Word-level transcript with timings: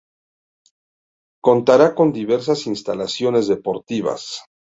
Contará 1.43 1.93
con 1.93 2.11
diversas 2.11 2.65
instalaciones 2.65 3.47
deportivas. 3.47 4.41